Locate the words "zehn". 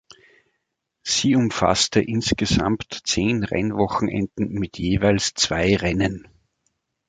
3.05-3.43